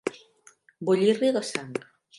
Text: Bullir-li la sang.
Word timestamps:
Bullir-li 0.89 1.33
la 1.37 1.47
sang. 1.53 1.73